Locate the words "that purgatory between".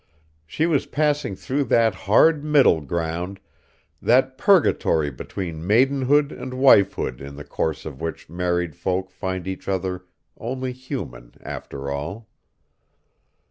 4.01-5.67